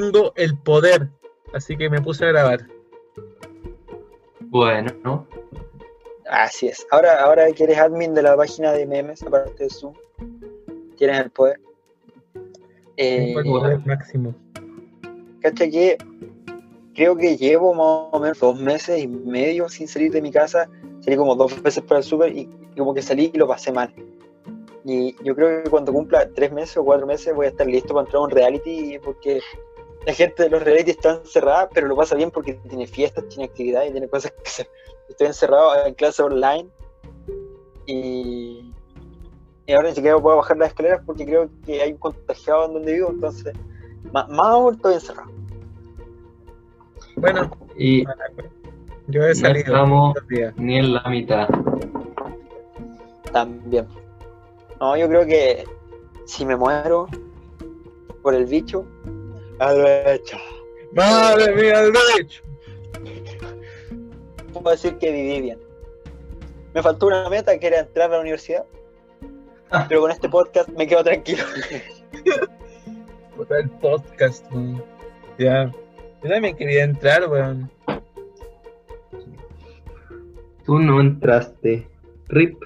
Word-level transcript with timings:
tengo 0.00 0.32
el 0.36 0.56
poder. 0.56 1.08
Así 1.52 1.76
que 1.76 1.90
me 1.90 2.00
puse 2.00 2.24
a 2.24 2.28
grabar. 2.28 2.66
Bueno, 4.40 4.90
¿no? 5.04 5.26
Así 6.30 6.68
es. 6.68 6.86
Ahora, 6.90 7.22
ahora 7.22 7.50
que 7.52 7.64
eres 7.64 7.78
admin 7.78 8.14
de 8.14 8.22
la 8.22 8.36
página 8.36 8.72
de 8.72 8.86
memes, 8.86 9.22
aparte 9.22 9.64
de 9.64 9.70
Zoom, 9.70 9.94
tienes 10.96 11.18
el 11.18 11.30
poder. 11.30 11.60
Eh, 12.96 13.34
Tengo 13.34 13.40
el 13.40 13.46
poder 13.46 13.86
máximo. 13.86 14.34
cacha 15.40 15.68
que 15.68 15.98
creo 16.94 17.16
que 17.16 17.36
llevo 17.36 17.74
más 17.74 18.08
o 18.12 18.20
menos 18.20 18.38
dos 18.38 18.58
meses 18.60 19.02
y 19.02 19.06
medio 19.06 19.68
sin 19.68 19.88
salir 19.88 20.10
de 20.12 20.22
mi 20.22 20.30
casa. 20.30 20.68
Salí 21.00 21.16
como 21.16 21.34
dos 21.34 21.60
veces 21.62 21.82
para 21.84 21.98
el 21.98 22.04
súper 22.04 22.34
y, 22.36 22.48
y 22.74 22.78
como 22.78 22.94
que 22.94 23.02
salí 23.02 23.30
y 23.32 23.38
lo 23.38 23.46
pasé 23.46 23.72
mal. 23.72 23.92
Y 24.84 25.14
yo 25.22 25.34
creo 25.34 25.62
que 25.62 25.70
cuando 25.70 25.92
cumpla 25.92 26.28
tres 26.34 26.50
meses 26.52 26.76
o 26.76 26.84
cuatro 26.84 27.06
meses 27.06 27.34
voy 27.34 27.46
a 27.46 27.50
estar 27.50 27.66
listo 27.66 27.94
para 27.94 28.06
entrar 28.06 28.20
a 28.20 28.24
un 28.24 28.30
reality 28.30 28.98
porque 28.98 29.40
la 30.06 30.14
gente 30.14 30.42
de 30.44 30.50
los 30.50 30.62
reality 30.62 30.90
está 30.90 31.12
encerrada, 31.16 31.68
pero 31.72 31.86
lo 31.86 31.96
pasa 31.96 32.16
bien 32.16 32.30
porque 32.30 32.54
tiene 32.54 32.86
fiestas, 32.86 33.28
tiene 33.28 33.44
actividades, 33.44 33.92
tiene 33.92 34.08
cosas 34.08 34.32
que 34.32 34.42
hacer. 34.48 34.68
Estoy 35.08 35.26
encerrado 35.28 35.86
en 35.86 35.94
clase 35.94 36.22
online 36.22 36.68
y, 37.86 38.72
y 39.66 39.72
ahora 39.72 39.88
ni 39.90 39.94
siquiera 39.94 40.18
puedo 40.18 40.36
bajar 40.38 40.56
las 40.56 40.68
escaleras 40.68 41.02
porque 41.04 41.24
creo 41.26 41.48
que 41.64 41.82
hay 41.82 41.92
un 41.92 41.98
contagiado 41.98 42.66
en 42.66 42.74
donde 42.74 42.92
vivo, 42.94 43.10
entonces 43.10 43.54
más, 44.12 44.28
más 44.28 44.46
aún 44.48 44.74
estoy 44.74 44.94
encerrado. 44.94 45.30
Bueno, 47.16 47.50
Y 47.76 48.04
yo 49.08 49.22
he 49.22 49.28
no 49.28 49.34
salido 49.34 49.66
estamos 49.66 50.14
días. 50.28 50.54
ni 50.56 50.78
en 50.78 50.94
la 50.94 51.02
mitad. 51.08 51.48
También. 53.32 53.86
No, 54.80 54.96
yo 54.96 55.08
creo 55.08 55.26
que 55.26 55.64
si 56.26 56.44
me 56.44 56.56
muero 56.56 57.06
por 58.22 58.34
el 58.34 58.46
bicho, 58.46 58.84
a 59.62 59.72
lo 59.72 59.88
hecho. 60.10 60.36
Madre 60.92 61.54
mía, 61.54 61.80
el 61.80 61.92
derecho. 61.92 62.42
Puedo 64.52 64.70
decir 64.70 64.96
que 64.98 65.10
viví 65.10 65.40
bien. 65.40 65.58
Me 66.74 66.82
faltó 66.82 67.06
una 67.06 67.28
meta 67.28 67.58
que 67.58 67.66
era 67.66 67.80
entrar 67.80 68.10
a 68.10 68.14
la 68.16 68.20
universidad, 68.20 68.64
pero 69.88 70.00
con 70.00 70.10
este 70.10 70.28
podcast 70.28 70.68
me 70.70 70.86
quedo 70.86 71.04
tranquilo. 71.04 71.44
El 73.50 73.70
podcast, 73.70 74.46
weón. 74.52 74.82
Ya. 75.36 75.70
Yo 76.22 76.30
también 76.30 76.56
quería 76.56 76.84
entrar, 76.84 77.28
weón. 77.28 77.70
Tú 80.64 80.78
no 80.78 81.00
entraste. 81.00 81.88
RIP. 82.28 82.62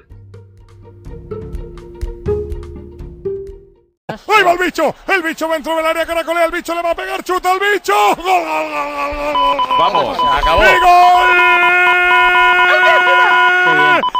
¡Ahí 4.28 4.42
va 4.42 4.53
el 4.53 4.59
bicho! 4.59 4.95
¡El 5.06 5.22
bicho 5.22 5.48
va 5.48 5.55
dentro 5.55 5.77
del 5.77 5.86
área! 5.86 6.06
¡Caracolea! 6.06 6.45
¡El 6.47 6.53
bicho 6.53 6.75
le 6.75 6.83
va 6.83 6.91
a 6.91 6.95
pegar! 6.95 7.22
¡Chuta 7.22 7.53
al 7.53 7.61
bicho! 7.61 7.95
¡Gol, 8.17 8.25
gol, 8.25 8.45
gol, 8.45 8.95
gol, 8.95 9.14
gol, 9.14 9.56
gol! 9.56 9.78
Vamos, 9.78 10.19
acabó. 10.19 10.62
¡Y 10.62 10.67
gol! 10.81 11.27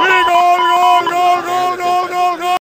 ¡Y 0.05 0.23
gol, 0.29 0.61
gol, 0.71 1.05
gol, 1.11 1.43
gol, 1.45 1.77
gol, 1.77 2.07
gol, 2.09 2.37
gol! 2.39 2.57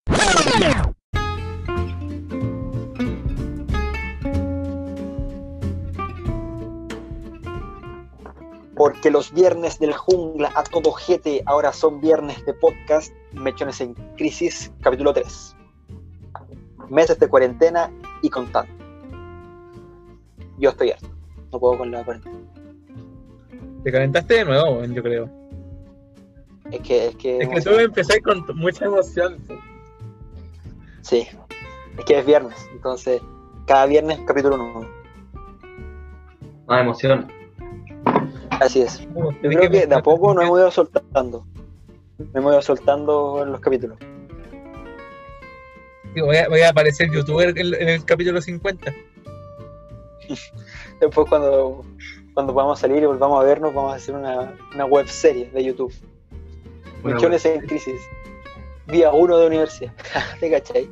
Porque 8.76 9.10
los 9.10 9.32
viernes 9.32 9.78
del 9.80 9.92
jungla 9.92 10.52
a 10.54 10.62
todo 10.62 10.92
jete 10.92 11.42
ahora 11.46 11.72
son 11.72 12.00
viernes 12.00 12.44
de 12.46 12.54
podcast. 12.54 13.12
Mechones 13.38 13.80
en 13.80 13.94
crisis, 14.16 14.72
capítulo 14.80 15.12
3. 15.12 15.56
Meses 16.88 17.18
de 17.18 17.28
cuarentena 17.28 17.90
y 18.22 18.30
contando. 18.30 18.72
Yo 20.58 20.70
estoy 20.70 20.90
harto. 20.90 21.08
No 21.52 21.60
puedo 21.60 21.78
con 21.78 21.90
la 21.90 22.04
cuarentena. 22.04 22.38
Te 23.84 23.92
calentaste 23.92 24.34
de 24.34 24.44
nuevo, 24.44 24.84
yo 24.84 25.02
creo. 25.02 25.30
Es 26.70 26.80
que, 26.80 27.06
es 27.06 27.16
que. 27.16 27.38
Es 27.38 27.48
que 27.48 27.60
tú 27.60 27.70
empecé 27.70 28.20
con 28.20 28.44
mucha 28.56 28.86
emoción. 28.86 29.38
Sí. 31.02 31.26
Es 31.96 32.04
que 32.04 32.18
es 32.18 32.26
viernes. 32.26 32.68
Entonces, 32.72 33.22
cada 33.66 33.86
viernes 33.86 34.18
capítulo 34.26 34.56
nuevo. 34.56 34.86
Más 36.66 36.82
emoción. 36.82 37.28
Así 38.50 38.82
es. 38.82 39.00
Yo 39.14 39.48
creo 39.48 39.70
que 39.70 39.86
de 39.86 39.94
a 39.94 40.02
poco 40.02 40.34
nos 40.34 40.44
hemos 40.44 40.58
ido 40.58 40.70
soltando. 40.70 41.46
Hemos 42.34 42.52
ido 42.52 42.62
soltando 42.62 43.42
en 43.42 43.52
los 43.52 43.60
capítulos. 43.60 43.98
Voy 46.16 46.36
a, 46.36 46.48
voy 46.48 46.60
a 46.62 46.70
aparecer 46.70 47.10
youtuber 47.12 47.50
en, 47.56 47.74
en 47.74 47.88
el 47.88 48.04
capítulo 48.04 48.40
50. 48.40 48.92
Después 51.00 51.28
cuando, 51.28 51.84
cuando 52.34 52.52
podamos 52.52 52.80
salir 52.80 53.02
y 53.02 53.06
volvamos 53.06 53.40
a 53.40 53.44
vernos, 53.46 53.72
vamos 53.72 53.92
a 53.92 53.96
hacer 53.96 54.14
una, 54.16 54.52
una 54.74 54.84
web 54.86 55.06
serie 55.06 55.48
de 55.52 55.64
YouTube. 55.64 55.92
Una 57.04 57.14
Mechones 57.14 57.44
en 57.44 57.60
crisis. 57.60 58.00
Día 58.88 59.12
1 59.12 59.38
de 59.38 59.46
universidad. 59.46 59.92
¿Te 60.40 60.50
cachai? 60.50 60.88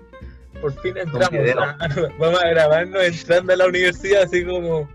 Por 0.60 0.72
fin 0.80 0.96
entramos. 0.96 1.30
a- 1.58 1.76
vamos 2.18 2.42
a 2.42 2.48
grabarnos 2.48 3.02
entrando 3.02 3.52
a 3.52 3.56
la 3.56 3.66
universidad, 3.66 4.22
así 4.22 4.44
como 4.44 4.88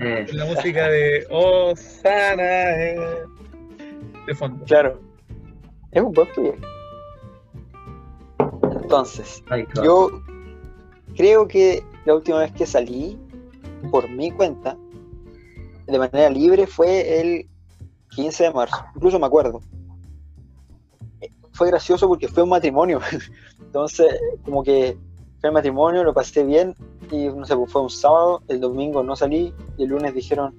Eh, 0.00 0.26
la 0.32 0.44
música 0.46 0.88
de 0.88 1.26
Oh, 1.30 1.74
Sana 1.76 2.70
eh, 2.82 2.98
de 4.26 4.34
fondo. 4.34 4.64
Claro. 4.64 5.00
Es 5.96 6.02
un 6.02 6.12
buen 6.12 6.28
proyecto. 6.34 6.68
Entonces, 8.82 9.42
yo 9.82 10.10
creo 11.16 11.48
que 11.48 11.82
la 12.04 12.14
última 12.14 12.40
vez 12.40 12.52
que 12.52 12.66
salí 12.66 13.18
por 13.90 14.06
mi 14.10 14.30
cuenta, 14.30 14.76
de 15.86 15.98
manera 15.98 16.28
libre, 16.28 16.66
fue 16.66 17.18
el 17.18 17.48
15 18.10 18.44
de 18.44 18.52
marzo. 18.52 18.76
Incluso 18.94 19.18
me 19.18 19.24
acuerdo. 19.24 19.62
Fue 21.52 21.68
gracioso 21.68 22.06
porque 22.08 22.28
fue 22.28 22.42
un 22.42 22.50
matrimonio. 22.50 23.00
Entonces, 23.58 24.20
como 24.44 24.62
que 24.62 24.98
fue 25.40 25.48
el 25.48 25.54
matrimonio, 25.54 26.04
lo 26.04 26.12
pasé 26.12 26.44
bien 26.44 26.74
y 27.10 27.28
no 27.28 27.46
sé, 27.46 27.56
pues 27.56 27.72
fue 27.72 27.80
un 27.80 27.88
sábado, 27.88 28.42
el 28.48 28.60
domingo 28.60 29.02
no 29.02 29.16
salí 29.16 29.54
y 29.78 29.84
el 29.84 29.88
lunes 29.88 30.12
dijeron, 30.12 30.54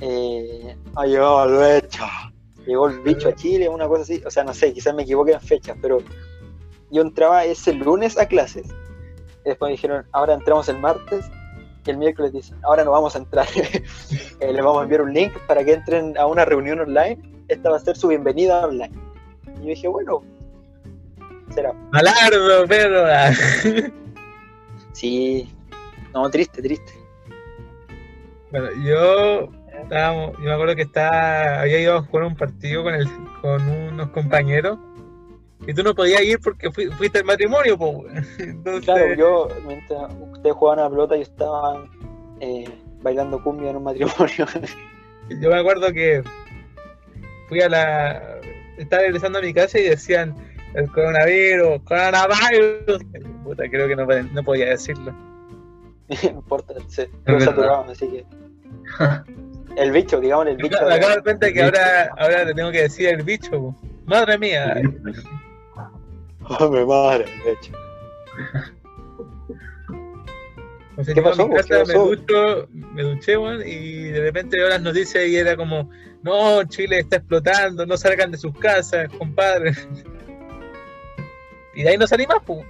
eh, 0.00 0.76
ha 0.96 1.06
llegado 1.06 1.44
el 1.44 1.82
bicho. 1.82 2.02
Llegó 2.66 2.88
el 2.88 3.00
bicho 3.00 3.28
a 3.28 3.34
Chile, 3.34 3.68
una 3.68 3.86
cosa 3.86 4.02
así. 4.02 4.22
O 4.26 4.30
sea, 4.30 4.44
no 4.44 4.52
sé, 4.52 4.72
quizás 4.72 4.94
me 4.94 5.02
equivoqué 5.02 5.32
en 5.32 5.40
fechas, 5.40 5.76
pero 5.80 5.98
yo 6.90 7.02
entraba 7.02 7.44
ese 7.44 7.72
lunes 7.72 8.18
a 8.18 8.26
clases. 8.26 8.66
Y 9.44 9.50
después 9.50 9.68
me 9.68 9.72
dijeron, 9.72 10.04
ahora 10.12 10.34
entramos 10.34 10.68
el 10.68 10.78
martes. 10.78 11.26
Y 11.86 11.90
el 11.90 11.98
miércoles 11.98 12.32
dicen, 12.32 12.58
ahora 12.64 12.84
no 12.84 12.90
vamos 12.90 13.14
a 13.14 13.18
entrar. 13.18 13.46
Eh, 14.38 14.52
les 14.52 14.62
vamos 14.62 14.80
a 14.80 14.82
enviar 14.82 15.00
un 15.00 15.14
link 15.14 15.32
para 15.46 15.64
que 15.64 15.72
entren 15.72 16.16
a 16.18 16.26
una 16.26 16.44
reunión 16.44 16.78
online. 16.78 17.18
Esta 17.48 17.70
va 17.70 17.78
a 17.78 17.80
ser 17.80 17.96
su 17.96 18.08
bienvenida 18.08 18.66
online. 18.66 18.92
Y 19.56 19.60
yo 19.60 19.68
dije, 19.68 19.88
bueno, 19.88 20.22
será. 21.54 21.72
Alardo, 21.92 22.66
pero. 22.68 23.06
ah. 23.06 23.32
Sí, 24.92 25.48
no, 26.14 26.30
triste, 26.30 26.62
triste. 26.62 26.92
Bueno, 28.50 28.68
yo 28.82 29.50
estábamos, 29.86 30.32
yo 30.38 30.44
me 30.44 30.52
acuerdo 30.52 30.74
que 30.76 30.82
estaba, 30.82 31.60
había 31.60 31.80
ido 31.80 31.96
a 31.96 32.02
jugar 32.02 32.24
un 32.26 32.36
partido 32.36 32.82
con 32.82 32.94
el, 32.94 33.08
con 33.40 33.68
unos 33.68 34.10
compañeros 34.10 34.78
y 35.66 35.72
tú 35.74 35.82
no 35.82 35.94
podías 35.94 36.22
ir 36.22 36.38
porque 36.40 36.70
fui- 36.70 36.90
fuiste 36.90 37.18
al 37.20 37.24
matrimonio, 37.24 37.78
po. 37.78 38.04
Entonces, 38.38 38.84
Claro, 38.84 39.14
yo, 39.14 39.48
mientras 39.66 40.12
ustedes 40.32 40.54
jugaban 40.54 40.80
a 40.80 40.82
la 40.84 40.90
pelota, 40.90 41.16
yo 41.16 41.22
estaba 41.22 41.84
eh, 42.40 42.64
bailando 43.02 43.42
cumbia 43.42 43.70
en 43.70 43.76
un 43.76 43.84
matrimonio. 43.84 44.46
yo 45.40 45.48
me 45.50 45.58
acuerdo 45.58 45.92
que 45.92 46.22
fui 47.48 47.60
a 47.62 47.68
la, 47.68 48.40
estaba 48.78 49.02
regresando 49.02 49.38
a 49.38 49.42
mi 49.42 49.54
casa 49.54 49.78
y 49.78 49.84
decían 49.84 50.34
el 50.74 50.90
coronavirus, 50.92 51.80
coronavirus. 51.84 53.02
Puta, 53.44 53.64
creo 53.70 53.86
que 53.88 53.96
no, 53.96 54.04
no 54.06 54.42
podía 54.44 54.66
decirlo. 54.66 55.12
no 55.12 56.28
importa, 56.30 56.74
se 56.88 57.08
lo 57.24 57.40
saturaban, 57.40 57.88
así 57.90 58.08
que. 58.08 58.24
El 59.76 59.92
bicho, 59.92 60.20
digamos, 60.20 60.46
el 60.46 60.56
Me 60.56 60.62
bicho. 60.64 60.76
acabo 60.78 61.14
de 61.16 61.22
cuenta 61.22 61.52
que 61.52 61.62
ahora, 61.62 62.10
ahora 62.16 62.46
te 62.46 62.54
tengo 62.54 62.70
que 62.70 62.82
decir 62.82 63.08
el 63.08 63.22
bicho. 63.22 63.74
Madre 64.06 64.38
mía. 64.38 64.80
Oh, 66.48 66.70
mi 66.70 66.84
madre. 66.86 67.24
O 70.96 71.04
sea, 71.04 71.12
¿Qué 71.14 71.20
pasó, 71.20 71.42
mi 71.42 71.50
po? 71.50 71.56
casa, 71.56 71.68
¿Qué 71.68 71.74
me 71.74 71.84
pasó? 71.86 72.06
ducho, 72.06 72.68
me 72.72 73.02
duché, 73.02 73.34
y 73.66 74.02
de 74.04 74.20
repente 74.20 74.56
veo 74.56 74.68
las 74.68 74.80
noticias 74.80 75.26
y 75.26 75.36
era 75.36 75.56
como, 75.56 75.90
no, 76.22 76.62
Chile 76.64 77.00
está 77.00 77.16
explotando, 77.16 77.84
no 77.84 77.96
salgan 77.96 78.30
de 78.30 78.38
sus 78.38 78.56
casas, 78.58 79.08
compadre. 79.18 79.72
Y 81.74 81.82
de 81.82 81.88
ahí 81.90 81.98
no 81.98 82.06
salí 82.06 82.26
más, 82.26 82.38
pues. 82.46 82.64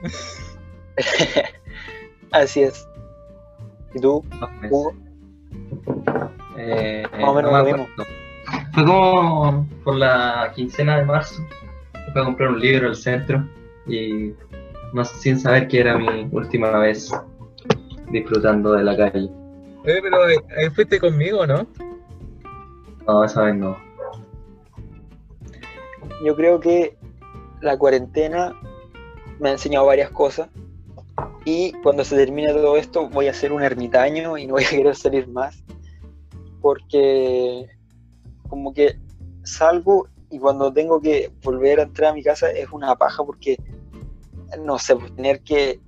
Así 2.32 2.62
es. 2.62 2.88
¿Y 3.94 4.00
tú, 4.00 4.25
Dos 4.40 4.50
meses. 4.54 4.70
Hugo? 4.72 4.96
Eh, 6.56 7.05
Más 7.12 7.29
o 7.29 7.35
menos 7.35 7.53
no 7.53 7.58
lo 7.58 7.64
me 7.64 7.73
mismo. 7.73 7.88
acuerdo. 7.93 8.12
Fue 8.73 8.85
como 8.85 9.67
por 9.85 9.97
la 9.97 10.53
quincena 10.55 10.99
de 10.99 11.05
marzo. 11.05 11.43
Fui 12.12 12.23
a 12.23 12.25
comprar 12.25 12.50
un 12.50 12.61
libro 12.61 12.88
al 12.88 12.97
centro 12.97 13.44
y 13.87 14.32
no 14.93 15.05
sin 15.05 15.38
saber 15.38 15.69
que 15.69 15.81
era 15.81 15.99
mi 15.99 16.29
última 16.32 16.70
vez 16.79 17.11
disfrutando 18.11 18.73
de 18.73 18.85
la 18.85 18.97
calle. 18.97 19.29
Oye, 19.85 20.00
pero 20.03 20.25
ahí 20.25 20.37
ahí 20.58 20.70
fuiste 20.70 20.99
conmigo, 20.99 21.47
¿no? 21.47 21.67
No, 23.06 23.25
esa 23.25 23.43
vez 23.44 23.55
no. 23.56 23.76
Yo 26.25 26.35
creo 26.35 26.59
que 26.61 26.97
la 27.61 27.76
cuarentena 27.79 28.52
me 29.38 29.50
ha 29.50 29.52
enseñado 29.52 29.87
varias 29.87 30.11
cosas 30.11 30.49
y 31.46 31.72
cuando 31.81 32.04
se 32.04 32.16
termine 32.16 32.52
todo 32.52 32.76
esto 32.76 33.08
voy 33.08 33.28
a 33.28 33.32
ser 33.32 33.52
un 33.52 33.62
ermitaño 33.62 34.37
y 34.37 34.46
no 34.46 34.54
voy 34.54 34.64
a 34.64 34.69
querer 34.69 34.96
salir 34.96 35.28
más 35.28 35.62
porque 36.60 37.69
como 38.48 38.75
que 38.75 38.98
salgo 39.44 40.08
y 40.28 40.40
cuando 40.40 40.72
tengo 40.72 41.00
que 41.00 41.31
volver 41.44 41.78
a 41.78 41.84
entrar 41.84 42.10
a 42.10 42.14
mi 42.14 42.25
casa 42.25 42.50
es 42.50 42.69
una 42.72 42.96
paja 42.96 43.22
porque 43.25 43.56
no 44.58 44.76
sé, 44.78 44.96
pues, 44.96 45.14
tener 45.14 45.40
que 45.43 45.81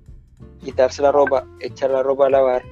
quitarse 0.63 1.01
la 1.01 1.11
ropa, 1.11 1.45
echar 1.59 1.91
la 1.91 2.03
ropa 2.03 2.27
a 2.27 2.29
lavar, 2.29 2.63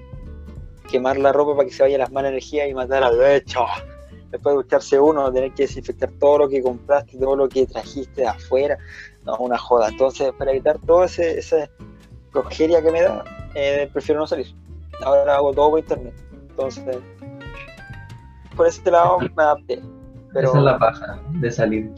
quemar 0.89 1.17
la 1.17 1.33
ropa 1.33 1.57
para 1.57 1.67
que 1.67 1.73
se 1.73 1.83
vaya 1.83 1.97
las 1.97 2.11
malas 2.11 2.31
energías 2.31 2.69
y 2.69 2.73
matar 2.73 3.03
al 3.03 3.21
hecho. 3.21 3.65
Después 4.31 4.53
de 4.53 4.63
ducharse 4.63 4.99
uno, 4.99 5.31
tener 5.31 5.53
que 5.53 5.63
desinfectar 5.63 6.11
todo 6.19 6.39
lo 6.39 6.49
que 6.49 6.61
compraste, 6.61 7.17
todo 7.17 7.35
lo 7.35 7.49
que 7.49 7.65
trajiste 7.65 8.21
de 8.21 8.27
afuera, 8.27 8.77
no, 9.25 9.37
una 9.37 9.57
joda. 9.57 9.89
Entonces, 9.89 10.31
para 10.37 10.51
evitar 10.51 10.77
toda 10.85 11.05
esa 11.05 11.69
progeria 12.31 12.81
que 12.81 12.91
me 12.91 13.01
da, 13.01 13.23
eh, 13.55 13.89
prefiero 13.91 14.21
no 14.21 14.27
salir. 14.27 14.47
Ahora 15.03 15.35
hago 15.35 15.53
todo 15.53 15.71
por 15.71 15.79
internet. 15.79 16.13
Entonces, 16.49 16.97
por 18.55 18.67
ese 18.67 18.89
lado 18.89 19.19
me 19.19 19.43
adapté. 19.43 19.81
Pero 20.33 20.49
Esa 20.49 20.57
es 20.57 20.63
la 20.63 20.79
paja 20.79 21.19
de 21.33 21.51
salir. 21.51 21.91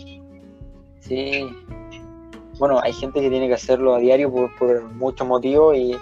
sí, 0.99 1.49
bueno, 2.59 2.79
hay 2.83 2.91
gente 2.93 3.21
que 3.21 3.29
tiene 3.29 3.47
que 3.47 3.53
hacerlo 3.53 3.95
a 3.95 3.99
diario 3.99 4.31
por, 4.31 4.55
por 4.57 4.83
muchos 4.83 5.25
motivos 5.25 5.75
y 5.77 5.97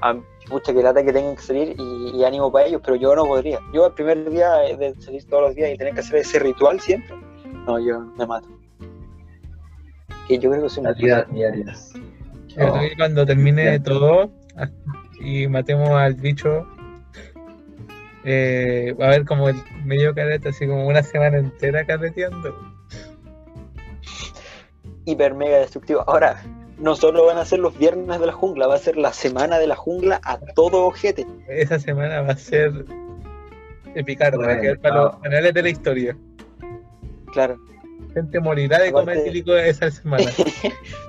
a, 0.00 0.14
mucha 0.50 0.72
que 0.72 0.82
lata 0.82 1.04
que 1.04 1.12
tengan 1.12 1.36
que 1.36 1.42
salir 1.42 1.76
y, 1.78 2.16
y 2.16 2.24
ánimo 2.24 2.50
para 2.50 2.66
ellos, 2.66 2.80
pero 2.84 2.96
yo 2.96 3.14
no 3.14 3.24
podría. 3.24 3.58
Yo 3.72 3.86
el 3.86 3.92
primer 3.92 4.30
día 4.30 4.52
de 4.52 4.94
salir 5.00 5.24
todos 5.28 5.42
los 5.48 5.54
días 5.54 5.70
y 5.74 5.76
tener 5.76 5.94
que 5.94 6.00
hacer 6.00 6.18
ese 6.18 6.38
ritual 6.38 6.80
siempre, 6.80 7.16
no, 7.66 7.78
yo 7.78 8.00
me 8.00 8.26
mato. 8.26 8.48
Que 10.26 10.38
yo 10.38 10.50
creo 10.50 10.62
que 10.62 10.68
soy 10.68 10.82
una 10.82 10.94
Salidas 10.94 11.32
diarias. 11.32 11.92
Cuando 12.96 13.24
termine 13.26 13.78
todo 13.80 14.30
ah, 14.56 14.68
y 15.20 15.46
matemos 15.48 15.90
al 15.90 16.14
bicho, 16.14 16.66
eh, 18.24 18.94
va 19.00 19.06
a 19.06 19.08
haber 19.08 19.24
como 19.24 19.48
el 19.48 19.56
medio 19.84 20.14
careta, 20.14 20.48
así 20.50 20.66
como 20.66 20.86
una 20.86 21.02
semana 21.02 21.38
entera 21.38 21.84
carreteando. 21.86 22.54
hiper 25.04 25.34
mega 25.34 25.58
destructivo. 25.58 26.04
Ahora, 26.06 26.42
no 26.78 26.94
solo 26.94 27.24
van 27.26 27.38
a 27.38 27.44
ser 27.44 27.60
los 27.60 27.76
viernes 27.78 28.20
de 28.20 28.26
la 28.26 28.32
jungla, 28.32 28.66
va 28.66 28.74
a 28.74 28.78
ser 28.78 28.96
la 28.96 29.12
semana 29.12 29.58
de 29.58 29.66
la 29.66 29.76
jungla 29.76 30.20
a 30.24 30.38
todo 30.54 30.84
ojete. 30.86 31.26
Esa 31.48 31.78
semana 31.78 32.20
va 32.22 32.32
a 32.32 32.36
ser 32.36 32.84
epicarda, 33.94 34.36
va 34.38 34.44
a 34.44 34.46
Bueno, 34.46 34.62
quedar 34.62 34.78
para 34.80 34.94
los 34.96 35.12
no. 35.14 35.24
anales 35.24 35.54
de 35.54 35.62
la 35.62 35.68
historia. 35.70 36.16
Claro, 37.32 37.56
Gente 38.14 38.40
morirá 38.40 38.78
de 38.80 38.92
comer 38.92 39.22
tílico 39.24 39.54
esa 39.56 39.90
semana. 39.90 40.24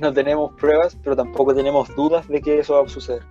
no 0.00 0.12
tenemos 0.12 0.52
pruebas, 0.54 0.96
pero 1.02 1.14
tampoco 1.16 1.54
tenemos 1.54 1.94
dudas 1.94 2.26
de 2.28 2.40
que 2.40 2.58
eso 2.60 2.74
va 2.74 2.84
a 2.84 2.88
suceder. 2.88 3.22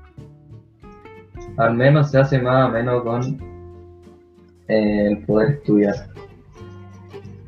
Al 1.57 1.73
menos 1.75 2.11
se 2.11 2.19
hace 2.19 2.39
más 2.39 2.69
o 2.69 2.71
menos 2.71 3.03
con 3.03 3.37
eh, 4.67 5.07
el 5.07 5.25
poder 5.25 5.51
estudiar. 5.55 5.95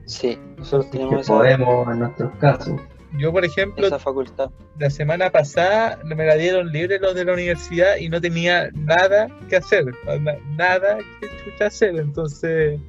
Sí, 0.06 0.38
nosotros 0.58 0.86
Que 0.88 0.98
tenemos 0.98 1.22
esa, 1.22 1.34
podemos 1.34 1.88
en 1.94 2.00
nuestros 2.00 2.32
casos. 2.40 2.82
Yo, 3.18 3.32
por 3.32 3.44
ejemplo, 3.44 3.86
esa 3.86 4.00
facultad. 4.00 4.50
la 4.80 4.90
semana 4.90 5.30
pasada 5.30 6.00
me 6.04 6.26
la 6.26 6.36
dieron 6.36 6.72
libre 6.72 6.98
los 7.00 7.14
de 7.14 7.26
la 7.26 7.34
universidad 7.34 7.98
y 7.98 8.08
no 8.10 8.22
tenía 8.22 8.70
nada 8.74 9.28
que 9.50 9.58
hacer, 9.58 9.86
na- 10.22 10.38
nada 10.56 10.98
que 11.20 11.28
chucha 11.44 11.66
hacer, 11.68 11.96
entonces 11.98 12.80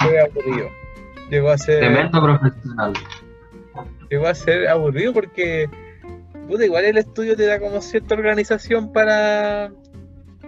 fue 0.00 0.20
aburrido. 0.20 0.68
Llegó 1.30 1.50
a 1.50 1.58
ser, 1.58 1.78
Tremendo 1.80 2.20
profesional. 2.20 2.92
Llegó 4.14 4.26
a 4.26 4.34
ser 4.34 4.68
aburrido 4.68 5.12
porque 5.12 5.68
puta, 6.48 6.64
igual 6.64 6.84
el 6.84 6.98
estudio 6.98 7.36
te 7.36 7.46
da 7.46 7.58
como 7.58 7.80
cierta 7.80 8.14
organización 8.14 8.92
para 8.92 9.72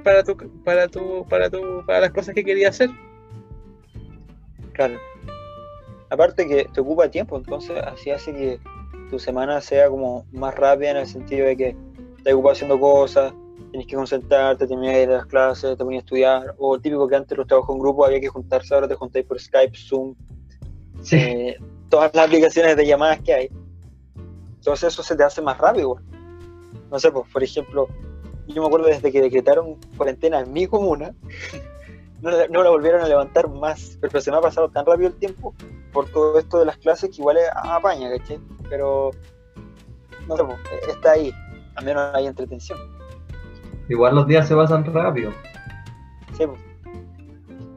para 0.04 0.22
tu 0.22 0.36
para 0.64 0.88
tu 0.88 1.26
para 1.28 1.50
tu 1.50 1.84
para 1.86 2.00
las 2.00 2.10
cosas 2.10 2.34
que 2.34 2.44
querías 2.44 2.70
hacer. 2.76 2.90
Claro. 4.72 4.98
Aparte 6.10 6.46
que 6.46 6.66
te 6.72 6.80
ocupa 6.80 7.10
tiempo, 7.10 7.36
entonces 7.36 7.76
así 7.78 8.10
hace 8.10 8.32
que 8.32 8.60
tu 9.10 9.18
semana 9.18 9.60
sea 9.60 9.88
como 9.88 10.24
más 10.32 10.54
rápida 10.54 10.90
en 10.92 10.96
el 10.98 11.06
sentido 11.06 11.46
de 11.46 11.56
que 11.56 11.76
te 12.22 12.32
ocupas 12.32 12.52
haciendo 12.58 12.78
cosas, 12.78 13.32
tienes 13.70 13.86
que 13.88 13.96
concentrarte, 13.96 14.66
terminas 14.66 14.94
de 14.94 15.02
ir 15.02 15.08
a 15.10 15.16
las 15.18 15.26
clases, 15.26 15.76
te 15.76 15.84
pones 15.84 15.98
a 15.98 16.04
estudiar, 16.04 16.54
o 16.58 16.78
típico 16.78 17.08
que 17.08 17.16
antes 17.16 17.36
los 17.36 17.46
trabajos 17.46 17.74
en 17.74 17.80
grupo 17.80 18.04
había 18.04 18.20
que 18.20 18.28
juntarse, 18.28 18.74
ahora 18.74 18.86
te 18.86 18.94
juntáis 18.94 19.24
por 19.26 19.40
Skype, 19.40 19.76
Zoom, 19.76 20.14
Sí. 21.02 21.16
eh, 21.16 21.56
todas 21.88 22.14
las 22.14 22.26
aplicaciones 22.26 22.76
de 22.76 22.86
llamadas 22.86 23.20
que 23.20 23.34
hay. 23.34 23.50
Entonces 24.56 24.92
eso 24.92 25.02
se 25.02 25.16
te 25.16 25.24
hace 25.24 25.42
más 25.42 25.58
rápido. 25.58 25.90
güey. 25.90 26.04
No 26.90 26.98
sé, 26.98 27.10
pues, 27.10 27.30
por 27.32 27.42
ejemplo, 27.42 27.88
yo 28.46 28.62
me 28.62 28.66
acuerdo 28.66 28.86
desde 28.86 29.10
que 29.10 29.20
decretaron 29.20 29.76
cuarentena 29.96 30.40
en 30.40 30.52
mi 30.52 30.66
comuna, 30.66 31.14
no 32.22 32.30
la, 32.30 32.48
no 32.48 32.62
la 32.62 32.70
volvieron 32.70 33.02
a 33.02 33.08
levantar 33.08 33.48
más, 33.48 33.98
pero 34.00 34.20
se 34.20 34.30
me 34.30 34.36
ha 34.36 34.40
pasado 34.40 34.68
tan 34.68 34.86
rápido 34.86 35.08
el 35.08 35.14
tiempo 35.14 35.54
por 35.92 36.08
todo 36.10 36.38
esto 36.38 36.58
de 36.58 36.66
las 36.66 36.76
clases 36.76 37.10
que 37.10 37.16
igual 37.16 37.38
es 37.38 37.48
apaña, 37.54 38.10
¿cachai? 38.10 38.38
Pero, 38.68 39.10
no 40.28 40.36
sé, 40.36 40.44
pues, 40.44 40.58
está 40.88 41.12
ahí, 41.12 41.32
al 41.74 41.84
menos 41.84 42.14
hay 42.14 42.26
entretención. 42.26 42.78
Igual 43.88 44.14
los 44.14 44.26
días 44.26 44.48
se 44.48 44.54
pasan 44.54 44.84
rápido. 44.84 45.30
Sí, 46.36 46.46
pues. 46.46 46.60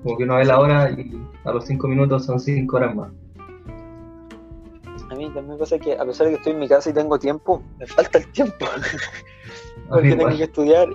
Como 0.03 0.17
que 0.17 0.23
uno 0.23 0.37
ve 0.37 0.45
la 0.45 0.59
hora 0.59 0.89
y 0.91 1.11
a 1.43 1.51
los 1.51 1.65
5 1.65 1.87
minutos 1.87 2.25
son 2.25 2.39
5 2.39 2.75
horas 2.75 2.95
más. 2.95 3.11
A 5.09 5.15
mí 5.15 5.29
también 5.33 5.57
pasa 5.57 5.79
que 5.79 5.93
a 5.97 6.05
pesar 6.05 6.27
de 6.27 6.33
que 6.33 6.37
estoy 6.37 6.53
en 6.53 6.59
mi 6.59 6.67
casa 6.67 6.89
y 6.89 6.93
tengo 6.93 7.17
tiempo, 7.17 7.61
me 7.77 7.87
falta 7.87 8.19
el 8.19 8.31
tiempo. 8.31 8.65
Porque 9.89 10.09
tengo 10.15 10.37
que 10.37 10.43
estudiar 10.43 10.87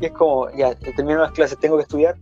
y 0.00 0.06
es 0.06 0.12
como, 0.12 0.50
ya, 0.50 0.74
termino 0.74 1.20
las 1.20 1.32
clases, 1.32 1.58
tengo 1.58 1.76
que 1.76 1.82
estudiar. 1.82 2.16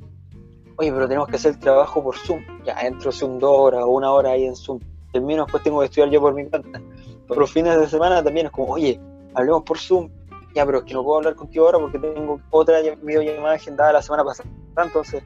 Oye, 0.76 0.92
pero 0.92 1.08
tenemos 1.08 1.28
que 1.28 1.36
hacer 1.36 1.52
el 1.54 1.58
trabajo 1.58 2.02
por 2.02 2.16
Zoom. 2.16 2.40
Ya, 2.64 2.74
entro 2.80 3.10
Zoom 3.10 3.38
dos 3.38 3.56
horas 3.56 3.82
o 3.84 3.88
una 3.88 4.12
hora 4.12 4.30
ahí 4.32 4.44
en 4.44 4.54
Zoom. 4.54 4.80
Termino, 5.12 5.44
después 5.44 5.62
tengo 5.62 5.80
que 5.80 5.86
estudiar 5.86 6.10
yo 6.10 6.20
por 6.20 6.34
mi 6.34 6.46
cuenta. 6.46 6.80
Pero 7.26 7.40
los 7.40 7.50
fines 7.50 7.78
de 7.78 7.88
semana 7.88 8.22
también 8.22 8.46
es 8.46 8.52
como, 8.52 8.72
oye, 8.74 9.00
hablemos 9.34 9.62
por 9.62 9.78
Zoom. 9.78 10.10
Ya, 10.54 10.64
pero 10.66 10.78
es 10.78 10.84
que 10.84 10.94
no 10.94 11.02
puedo 11.02 11.18
hablar 11.18 11.34
contigo 11.34 11.66
ahora 11.66 11.78
porque 11.78 11.98
tengo 11.98 12.40
otra 12.50 12.80
ll- 12.80 12.98
videollamada 13.02 13.54
agendada 13.54 13.92
la 13.92 14.02
semana 14.02 14.24
pasada. 14.24 14.48
Entonces, 14.76 15.22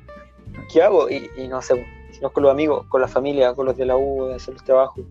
¿qué 0.72 0.82
hago? 0.82 1.08
Y, 1.10 1.28
y 1.36 1.48
no 1.48 1.60
sé, 1.62 1.74
si 2.12 2.20
no 2.20 2.28
es 2.28 2.32
con 2.32 2.42
los 2.42 2.52
amigos, 2.52 2.86
con 2.88 3.00
la 3.00 3.08
familia, 3.08 3.54
con 3.54 3.66
los 3.66 3.76
de 3.76 3.86
la 3.86 3.96
U, 3.96 4.26
de 4.26 4.34
hacer 4.34 4.54
los 4.54 4.64
trabajos. 4.64 5.04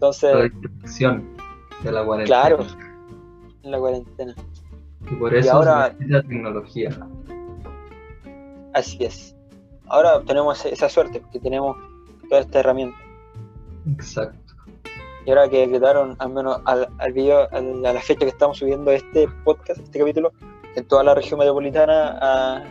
Entonces, 0.00 0.34
La 0.34 0.42
distracción 0.44 1.36
de 1.84 1.92
la 1.92 2.02
cuarentena. 2.06 2.40
claro, 2.40 2.64
en 3.62 3.70
la 3.70 3.78
cuarentena. 3.78 4.34
Y 5.10 5.14
por 5.16 5.34
eso 5.34 5.52
ahora- 5.52 5.88
se 5.88 5.92
necesita 5.92 6.22
tecnología. 6.22 6.90
Así 8.72 9.04
es. 9.04 9.36
Ahora 9.88 10.22
tenemos 10.22 10.58
ese- 10.58 10.72
esa 10.72 10.88
suerte 10.88 11.20
porque 11.20 11.38
tenemos 11.38 11.76
toda 12.30 12.40
esta 12.40 12.60
herramienta. 12.60 12.96
Exacto. 13.92 14.54
Y 15.26 15.30
ahora 15.30 15.50
que 15.50 15.58
decretaron, 15.66 16.16
al 16.18 16.30
menos 16.32 16.62
al, 16.64 16.88
al 16.96 17.12
video, 17.12 17.46
al- 17.52 17.84
a 17.84 17.92
la 17.92 18.00
fecha 18.00 18.20
que 18.20 18.28
estamos 18.28 18.56
subiendo 18.56 18.90
este 18.92 19.28
podcast, 19.44 19.80
este 19.80 19.98
capítulo, 19.98 20.32
en 20.76 20.86
toda 20.86 21.04
la 21.04 21.14
región 21.14 21.38
metropolitana 21.40 22.64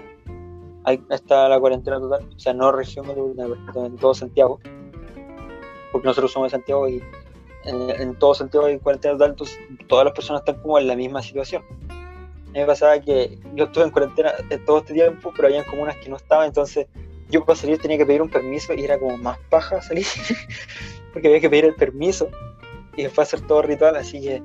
hay- 0.83 1.03
está 1.11 1.47
la 1.47 1.59
cuarentena 1.59 1.99
total. 1.99 2.27
O 2.35 2.39
sea, 2.39 2.53
no 2.55 2.71
región 2.71 3.05
metropolitana, 3.05 3.53
pero 3.71 3.85
en 3.85 3.97
todo 3.97 4.15
Santiago. 4.15 4.59
Porque 5.91 6.07
nosotros 6.07 6.31
somos 6.31 6.51
de 6.51 6.57
Santiago 6.57 6.87
y 6.87 7.01
en, 7.69 8.15
todo 8.15 8.33
Santiago 8.33 8.65
hay 8.65 8.79
cuarentena 8.79 9.17
total, 9.17 9.35
todas 9.87 10.05
las 10.05 10.13
personas 10.13 10.41
están 10.41 10.61
como 10.61 10.77
en 10.79 10.87
la 10.87 10.95
misma 10.95 11.21
situación. 11.21 11.63
A 11.89 12.51
mí 12.51 12.59
me 12.59 12.65
pasaba 12.65 12.99
que 12.99 13.37
yo 13.53 13.65
estuve 13.65 13.83
en 13.83 13.91
cuarentena 13.91 14.33
eh, 14.49 14.57
todo 14.65 14.79
este 14.79 14.93
tiempo, 14.93 15.31
pero 15.35 15.47
había 15.47 15.65
comunas 15.65 15.95
que 15.97 16.09
no 16.09 16.15
estaban, 16.15 16.47
entonces 16.47 16.87
yo 17.29 17.45
para 17.45 17.55
salir 17.55 17.77
tenía 17.77 17.97
que 17.97 18.05
pedir 18.05 18.21
un 18.21 18.29
permiso 18.29 18.73
y 18.73 18.83
era 18.83 18.97
como 18.97 19.17
más 19.17 19.37
paja 19.49 19.81
salir, 19.81 20.05
porque 21.13 21.27
había 21.27 21.39
que 21.39 21.49
pedir 21.49 21.65
el 21.65 21.75
permiso 21.75 22.29
y 22.97 23.03
después 23.03 23.27
hacer 23.27 23.45
todo 23.47 23.61
ritual, 23.61 23.95
así 23.95 24.19
que 24.21 24.41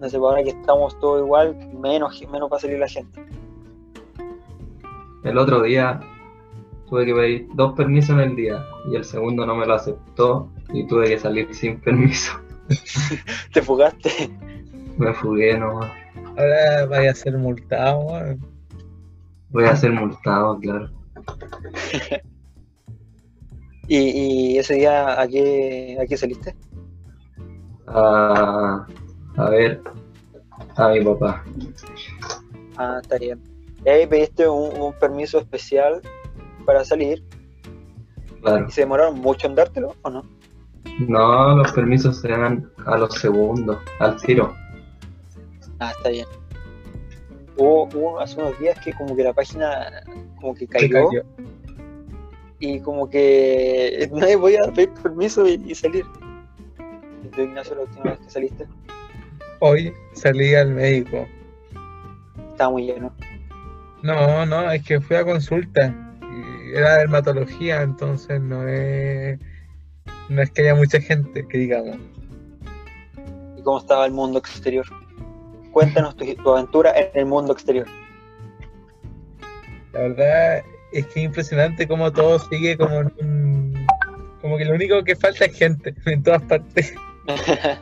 no 0.00 0.08
sé, 0.08 0.16
ahora 0.16 0.42
que 0.42 0.50
estamos 0.50 0.98
todos 0.98 1.20
igual, 1.20 1.54
menos, 1.78 2.20
menos 2.30 2.50
va 2.50 2.58
salir 2.58 2.78
la 2.78 2.88
gente. 2.88 3.22
El 5.22 5.36
otro 5.36 5.62
día 5.62 6.00
tuve 6.88 7.04
que 7.04 7.14
pedir 7.14 7.48
dos 7.54 7.74
permisos 7.74 8.10
en 8.10 8.20
el 8.20 8.36
día 8.36 8.64
y 8.90 8.96
el 8.96 9.04
segundo 9.04 9.44
no 9.44 9.54
me 9.54 9.66
lo 9.66 9.74
aceptó 9.74 10.48
y 10.72 10.86
tuve 10.86 11.08
que 11.08 11.18
salir 11.18 11.54
sin 11.54 11.80
permiso. 11.80 12.32
Te 13.52 13.62
fugaste. 13.62 14.30
Me 14.96 15.12
fugué 15.14 15.58
no 15.58 15.80
Ahora 16.36 16.86
vaya 16.86 17.10
a 17.10 17.14
ser 17.14 17.36
multado, 17.36 18.00
weón. 18.00 18.46
Voy 19.50 19.64
a 19.64 19.76
ser 19.76 19.92
multado, 19.92 20.58
claro. 20.60 20.90
¿Y, 23.88 23.98
y 23.98 24.58
ese 24.58 24.74
día 24.74 25.20
a 25.20 25.26
qué, 25.26 25.98
a 26.00 26.06
qué 26.06 26.16
saliste? 26.16 26.54
A, 27.88 28.86
a 29.36 29.50
ver 29.50 29.82
A 30.76 30.88
mi 30.90 31.04
papá. 31.04 31.44
Ah, 32.76 33.00
está 33.02 33.18
bien. 33.18 33.42
Y 33.84 33.88
ahí 33.88 34.06
pediste 34.06 34.48
un, 34.48 34.80
un 34.80 34.92
permiso 34.92 35.40
especial 35.40 36.00
para 36.64 36.84
salir. 36.84 37.24
Claro. 38.42 38.68
¿Y 38.68 38.70
se 38.70 38.82
demoraron 38.82 39.18
mucho 39.18 39.48
en 39.48 39.56
dártelo 39.56 39.96
o 40.02 40.10
no? 40.10 40.39
No, 41.00 41.56
los 41.56 41.72
permisos 41.72 42.20
se 42.20 42.28
dan 42.28 42.70
a 42.86 42.96
los 42.98 43.14
segundos, 43.14 43.78
al 43.98 44.20
tiro. 44.20 44.54
Ah, 45.78 45.92
está 45.96 46.10
bien. 46.10 46.26
Hubo, 47.56 47.84
hubo 47.94 48.20
hace 48.20 48.38
unos 48.38 48.58
días 48.58 48.78
que 48.80 48.92
como 48.92 49.16
que 49.16 49.24
la 49.24 49.32
página 49.32 50.02
como 50.40 50.54
que 50.54 50.66
cayó, 50.66 51.08
cayó. 51.08 51.24
y 52.58 52.80
como 52.80 53.08
que 53.08 54.08
nadie 54.12 54.38
podía 54.38 54.60
pedir 54.74 54.90
permiso 55.02 55.46
y, 55.46 55.62
y 55.66 55.74
salir. 55.74 56.04
¿Y 57.24 57.28
tú, 57.28 57.42
Ignacio, 57.42 57.74
la 57.76 57.82
última 57.82 58.04
vez 58.04 58.18
que 58.20 58.30
saliste? 58.30 58.66
Hoy 59.60 59.92
salí 60.14 60.54
al 60.54 60.70
médico. 60.70 61.26
Estaba 62.50 62.70
muy 62.70 62.86
lleno. 62.86 63.12
No, 64.02 64.46
no, 64.46 64.70
es 64.70 64.82
que 64.84 65.00
fui 65.00 65.16
a 65.16 65.24
consulta. 65.24 65.94
Y 66.22 66.74
era 66.74 66.98
dermatología, 66.98 67.82
entonces 67.82 68.40
no 68.40 68.66
es. 68.66 69.38
No 70.30 70.40
es 70.42 70.50
que 70.52 70.62
haya 70.62 70.74
mucha 70.76 71.00
gente, 71.00 71.46
que 71.46 71.58
digamos. 71.58 71.98
¿Y 73.58 73.62
cómo 73.62 73.78
estaba 73.78 74.06
el 74.06 74.12
mundo 74.12 74.38
exterior? 74.38 74.86
Cuéntanos 75.72 76.16
tu, 76.16 76.24
tu 76.36 76.50
aventura 76.50 76.92
en 76.96 77.10
el 77.14 77.26
mundo 77.26 77.52
exterior. 77.52 77.86
La 79.92 80.00
verdad 80.02 80.58
es 80.92 81.06
que 81.06 81.20
es 81.20 81.24
impresionante 81.26 81.88
cómo 81.88 82.12
todo 82.12 82.38
sigue 82.38 82.76
como 82.78 83.00
en 83.00 83.12
un. 83.20 83.86
Como 84.40 84.56
que 84.56 84.64
lo 84.64 84.74
único 84.74 85.02
que 85.02 85.16
falta 85.16 85.46
es 85.46 85.58
gente 85.58 85.94
en 86.06 86.22
todas 86.22 86.42
partes. 86.42 86.94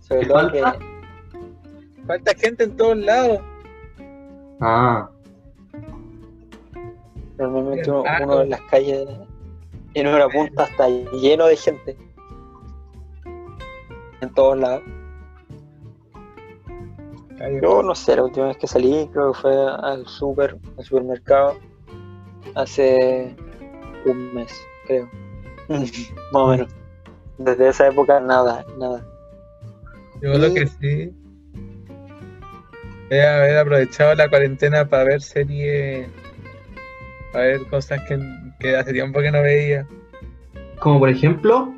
Sobre 0.00 0.20
¿Qué 0.20 0.26
todo 0.26 0.52
que 0.52 0.60
falta? 0.60 0.78
Falta 2.06 2.34
gente 2.36 2.62
en 2.64 2.76
todos 2.76 2.96
lados. 2.98 3.40
Ah, 4.60 5.10
normalmente 7.36 7.90
uno, 7.90 8.04
Ah, 8.06 8.20
uno 8.22 8.42
en 8.42 8.50
las 8.50 8.62
calles 8.62 9.08
en 10.00 10.08
una 10.08 10.28
punta 10.28 10.64
está 10.64 10.88
lleno 10.88 11.46
de 11.46 11.56
gente. 11.56 11.96
En 14.20 14.32
todos 14.34 14.58
lados. 14.58 14.82
Yo 17.62 17.82
no 17.82 17.94
sé, 17.94 18.16
la 18.16 18.24
última 18.24 18.46
vez 18.48 18.56
que 18.56 18.66
salí 18.66 19.08
creo 19.12 19.32
que 19.32 19.38
fue 19.38 19.54
al 19.82 20.06
super, 20.06 20.58
al 20.76 20.84
supermercado, 20.84 21.58
hace 22.54 23.34
un 24.04 24.34
mes, 24.34 24.52
creo. 24.86 25.08
Más 25.68 25.82
o 26.32 26.48
menos. 26.48 26.74
Desde 27.38 27.68
esa 27.68 27.88
época 27.88 28.20
nada, 28.20 28.64
nada. 28.78 29.06
Yo 30.22 30.38
lo 30.38 30.52
que 30.52 30.66
sí 30.66 31.14
es 33.10 33.24
haber 33.24 33.58
aprovechado 33.58 34.14
la 34.14 34.28
cuarentena 34.28 34.88
para 34.88 35.04
ver 35.04 35.22
series, 35.22 36.08
para 37.32 37.44
ver 37.46 37.66
cosas 37.68 38.00
que, 38.08 38.18
que 38.58 38.76
hace 38.76 38.92
tiempo 38.92 39.20
que 39.20 39.30
no 39.30 39.42
veía. 39.42 39.86
como 40.78 40.98
por 40.98 41.08
ejemplo, 41.08 41.74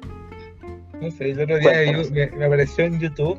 No 1.01 1.11
sé, 1.11 1.31
el 1.31 1.41
otro 1.41 1.59
día 1.59 1.73
me, 2.11 2.27
me 2.31 2.45
apareció 2.45 2.85
en 2.85 3.01
YouTube 3.01 3.39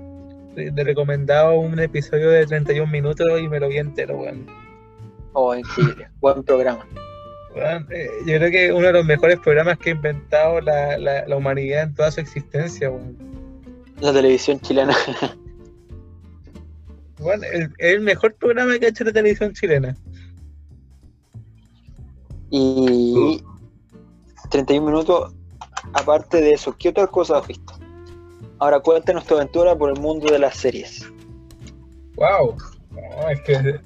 de 0.55 0.83
recomendado 0.83 1.59
un 1.59 1.79
episodio 1.79 2.29
de 2.29 2.45
31 2.45 2.91
minutos 2.91 3.27
y 3.39 3.47
me 3.47 3.59
lo 3.59 3.69
vi 3.69 3.77
entero, 3.77 4.17
weón. 4.17 4.45
Oh, 5.33 5.55
increíble. 5.55 6.07
Buen 6.19 6.43
programa. 6.43 6.85
Weón, 7.55 7.87
eh, 7.91 8.09
yo 8.25 8.37
creo 8.37 8.51
que 8.51 8.73
uno 8.73 8.87
de 8.87 8.93
los 8.93 9.05
mejores 9.05 9.39
programas 9.39 9.77
que 9.77 9.91
ha 9.91 9.93
inventado 9.93 10.59
la, 10.61 10.97
la, 10.97 11.27
la 11.27 11.37
humanidad 11.37 11.83
en 11.83 11.95
toda 11.95 12.11
su 12.11 12.19
existencia, 12.21 12.89
weón. 12.89 13.17
La 14.01 14.13
televisión 14.13 14.59
chilena. 14.61 14.95
Weón, 17.19 17.43
el, 17.43 17.69
el 17.79 17.99
mejor 17.99 18.33
programa 18.35 18.79
que 18.79 18.85
ha 18.85 18.89
hecho 18.89 19.03
la 19.03 19.11
televisión 19.11 19.51
chilena. 19.53 19.93
Y 22.51 23.43
31 24.49 24.85
minutos, 24.85 25.33
aparte 25.93 26.41
de 26.41 26.53
eso, 26.53 26.75
¿qué 26.77 26.89
otras 26.89 27.09
cosas 27.09 27.41
has 27.41 27.47
visto? 27.47 27.73
Ahora 28.59 28.79
cuéntanos 28.79 29.25
tu 29.25 29.35
aventura 29.35 29.75
por 29.75 29.89
el 29.89 29.99
mundo 29.99 30.31
de 30.31 30.39
las 30.39 30.57
series. 30.57 31.09
Wow. 32.15 32.57
No, 32.91 33.29
es 33.29 33.41
que 33.41 33.79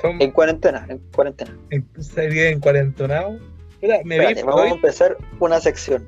son 0.00 0.20
En 0.20 0.30
cuarentena, 0.32 0.86
en 0.88 0.98
cuarentena. 1.14 1.56
en 1.70 1.86
serie 2.02 2.50
en 2.50 2.60
cuarentonado. 2.60 3.38
Mira, 3.80 3.98
me 4.04 4.18
vi 4.18 4.24
Espérate, 4.24 4.42
vamos 4.44 4.62
a 4.62 4.74
empezar 4.74 5.16
una 5.38 5.60
sección. 5.60 6.06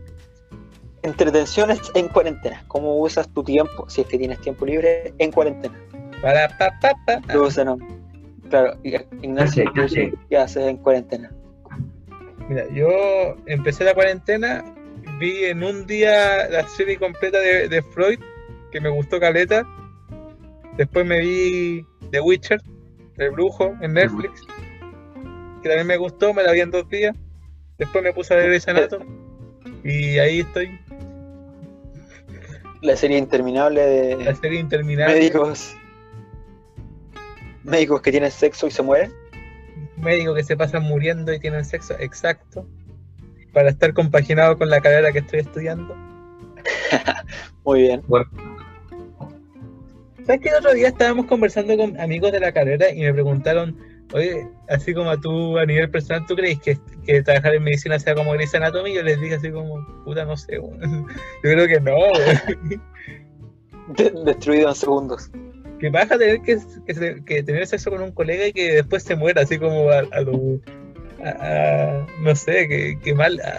Entretenciones 1.02 1.80
en 1.95 2.09
cuarentena. 2.09 2.64
¿Cómo 2.68 2.97
usas 2.99 3.28
tu 3.28 3.45
tiempo, 3.45 3.88
si 3.88 4.00
es 4.00 4.06
que 4.09 4.18
tienes 4.18 4.40
tiempo 4.40 4.66
libre, 4.66 5.14
en 5.18 5.30
cuarentena? 5.30 5.78
Para 6.21 6.49
pa 6.59 6.73
no. 7.64 7.78
Claro, 8.49 8.76
Ignacio. 8.83 9.64
¿qué 10.28 10.37
haces 10.37 10.66
en 10.66 10.78
cuarentena? 10.78 11.30
Mira, 12.49 12.67
yo 12.73 13.37
empecé 13.47 13.85
la 13.85 13.95
cuarentena, 13.95 14.65
vi 15.19 15.45
en 15.45 15.65
un 15.65 15.87
día 15.87 16.49
la 16.49 16.67
serie 16.69 16.97
completa 16.97 17.41
de, 17.41 17.69
de 17.69 17.83
Freud, 17.83 18.21
que 18.71 18.81
me 18.81 18.88
gustó 18.88 19.19
caleta. 19.19 19.67
Después 20.76 21.07
me 21.07 21.21
vi 21.21 21.87
The 22.11 22.21
Witcher, 22.21 22.61
El 23.17 23.31
Brujo, 23.31 23.75
en 23.81 23.95
Netflix, 23.95 24.43
que 25.62 25.69
también 25.69 25.87
me 25.87 25.97
gustó, 25.97 26.35
me 26.35 26.43
la 26.43 26.53
vi 26.53 26.61
en 26.61 26.71
dos 26.71 26.88
días. 26.88 27.17
Después 27.79 28.05
me 28.05 28.12
puse 28.12 28.35
a 28.35 28.37
ver 28.38 28.49
Grey's 28.49 28.67
y 29.85 30.19
ahí 30.19 30.41
estoy, 30.41 30.81
La 32.83 32.97
serie 32.97 33.19
interminable 33.19 34.17
la 34.17 34.25
de 34.25 34.35
serie 34.37 34.59
interminable. 34.59 35.15
médicos. 35.15 35.76
Médicos 37.62 38.03
que 38.03 38.11
tienen 38.11 38.31
sexo 38.31 38.67
y 38.67 38.71
se 38.71 38.83
mueren. 38.83 39.12
Médicos 39.97 40.37
que 40.37 40.45
se 40.45 40.57
pasan 40.57 40.83
muriendo 40.83 41.33
y 41.33 41.38
tienen 41.38 41.65
sexo, 41.65 41.95
exacto, 41.99 42.67
para 43.53 43.71
estar 43.71 43.93
compaginado 43.95 44.59
con 44.59 44.71
la 44.71 44.81
carrera 44.81 45.12
que 45.12 45.21
estoy 45.21 45.41
estudiando. 45.41 45.95
Muy 47.65 47.83
bien. 47.83 48.03
bueno, 48.07 48.26
¿Sabes 50.26 50.41
que 50.41 50.49
el 50.49 50.57
otro 50.57 50.75
día 50.75 50.88
estábamos 50.88 51.26
conversando 51.26 51.76
con 51.76 51.99
amigos 52.00 52.33
de 52.33 52.41
la 52.41 52.50
carrera 52.50 52.91
y 52.91 53.03
me 53.03 53.12
preguntaron, 53.12 53.79
oye, 54.12 54.49
así 54.69 54.93
como 54.93 55.11
a 55.11 55.21
tú 55.21 55.57
a 55.57 55.65
nivel 55.65 55.88
personal, 55.88 56.26
¿tú 56.26 56.35
crees 56.35 56.59
que, 56.59 56.76
que 57.05 57.23
trabajar 57.23 57.55
en 57.55 57.62
medicina 57.62 57.97
sea 58.00 58.17
como 58.17 58.33
Grey's 58.33 58.53
Anatomy? 58.53 58.93
Yo 58.93 59.05
les 59.05 59.21
dije 59.21 59.37
así 59.37 59.53
como, 59.53 59.87
puta, 60.05 60.25
no 60.25 60.37
sé. 60.37 60.57
Yo 60.61 61.05
creo 61.43 61.69
que 61.69 61.81
no. 61.81 61.95
De- 63.95 64.11
destruido 64.25 64.69
en 64.69 64.75
segundos. 64.75 65.31
Que 65.78 65.90
vas 65.90 66.11
a 66.11 66.18
tener 66.18 66.40
que, 66.42 66.59
que, 67.25 67.42
tener 67.42 67.66
sexo 67.66 67.90
con 67.90 68.02
un 68.02 68.12
colega 68.12 68.47
y 68.47 68.52
que 68.52 68.75
después 68.76 69.02
se 69.02 69.14
muera, 69.16 69.42
así 69.42 69.59
como 69.59 69.90
a, 69.90 69.99
a 69.99 70.21
lo... 70.21 70.61
a- 71.25 71.28
a- 71.40 72.06
no 72.21 72.35
sé, 72.35 72.68
que, 72.68 72.99
que 73.02 73.14
mal. 73.14 73.40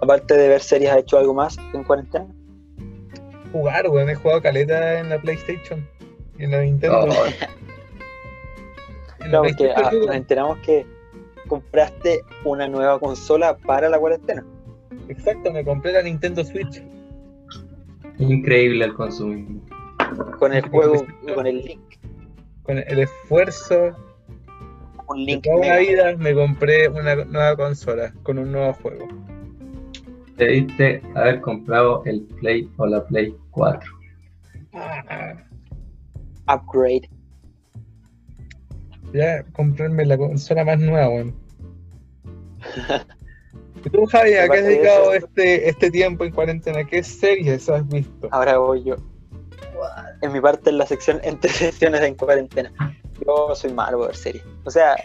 Aparte 0.00 0.34
de 0.36 0.48
ver 0.48 0.60
series, 0.60 0.90
¿has 0.90 0.98
hecho 0.98 1.18
algo 1.18 1.34
más 1.34 1.56
en 1.72 1.84
cuarentena? 1.84 2.26
jugar, 3.52 3.88
weón. 3.88 4.08
He 4.10 4.14
jugado 4.14 4.42
caleta 4.42 4.98
en 4.98 5.10
la 5.10 5.20
PlayStation. 5.20 5.86
En 6.38 6.50
la 6.50 6.62
Nintendo. 6.62 7.06
Oh. 7.08 7.12
En 9.20 9.30
la 9.30 9.40
Claro, 9.40 9.42
porque 9.56 9.72
ah, 9.76 9.90
nos 10.04 10.16
enteramos 10.16 10.58
que 10.66 10.84
compraste 11.46 12.22
una 12.44 12.66
nueva 12.66 12.98
consola 12.98 13.56
para 13.56 13.88
la 13.88 13.96
cuarentena. 14.00 14.44
Exacto, 15.06 15.52
me 15.52 15.64
compré 15.64 15.92
la 15.92 16.02
Nintendo 16.02 16.42
Switch. 16.44 16.82
Increíble 18.30 18.84
el 18.84 18.94
consumismo. 18.94 19.60
Con 20.38 20.52
el 20.52 20.62
juego, 20.68 21.06
con 21.34 21.46
el 21.46 21.62
link. 21.64 21.80
Con 22.62 22.78
el 22.78 22.98
esfuerzo 23.00 23.96
Un 25.08 25.18
de 25.18 25.32
link 25.32 25.44
toda 25.44 25.66
la 25.66 25.78
vida 25.78 26.16
me 26.16 26.34
compré 26.34 26.88
una 26.88 27.16
nueva 27.16 27.56
consola 27.56 28.12
con 28.22 28.38
un 28.38 28.52
nuevo 28.52 28.72
juego. 28.74 29.08
Debiste 30.36 31.02
haber 31.14 31.40
comprado 31.40 32.02
el 32.04 32.22
Play 32.40 32.68
o 32.76 32.86
la 32.86 33.04
Play 33.04 33.34
4. 33.50 33.90
Ah, 34.74 35.34
upgrade. 36.48 37.08
ya 39.12 39.44
comprarme 39.52 40.06
la 40.06 40.16
consola 40.16 40.64
más 40.64 40.78
nueva, 40.78 41.08
weón. 41.08 41.34
¿Y 43.84 43.90
tú, 43.90 44.06
Javi, 44.06 44.34
a 44.34 44.48
qué 44.48 44.58
has 44.58 44.64
dedicado 44.64 45.12
este, 45.12 45.68
este 45.68 45.90
tiempo 45.90 46.24
en 46.24 46.32
cuarentena? 46.32 46.84
¿Qué 46.84 47.02
series 47.02 47.68
has 47.68 47.86
visto? 47.88 48.28
Ahora 48.30 48.58
voy 48.58 48.84
yo. 48.84 48.96
En 50.20 50.32
mi 50.32 50.40
parte 50.40 50.70
en 50.70 50.78
la 50.78 50.86
sección 50.86 51.20
entre 51.24 51.50
secciones 51.50 52.00
en 52.02 52.14
cuarentena. 52.14 52.72
Yo 53.26 53.54
soy 53.54 53.72
malo 53.72 53.98
por 53.98 54.08
ver 54.08 54.16
series. 54.16 54.44
O 54.64 54.70
sea, 54.70 54.96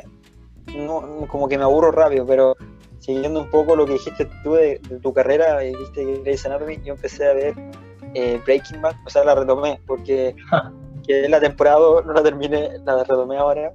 no, 0.75 1.27
como 1.27 1.47
que 1.47 1.57
me 1.57 1.63
aburro 1.63 1.91
rápido, 1.91 2.25
pero 2.25 2.55
siguiendo 2.99 3.39
un 3.39 3.49
poco 3.49 3.75
lo 3.75 3.85
que 3.85 3.93
dijiste 3.93 4.27
tú 4.43 4.53
de, 4.53 4.79
de 4.89 4.99
tu 4.99 5.13
carrera, 5.13 5.59
viste 5.59 6.19
Grey's 6.23 6.45
Anatomy, 6.45 6.79
yo 6.83 6.93
empecé 6.93 7.27
a 7.27 7.33
ver 7.33 7.55
eh, 8.13 8.41
Breaking 8.45 8.81
Bad, 8.81 8.95
o 9.05 9.09
sea, 9.09 9.23
la 9.23 9.35
retomé, 9.35 9.79
porque 9.85 10.35
que 11.07 11.29
la 11.29 11.39
temporada 11.39 11.79
no 12.05 12.13
la 12.13 12.23
terminé, 12.23 12.79
la 12.83 13.03
retomé 13.03 13.37
ahora 13.37 13.73